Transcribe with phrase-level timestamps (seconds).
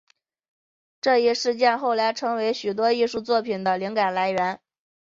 [0.99, 4.59] 这一事件后来成为许多艺术作品的灵感来源。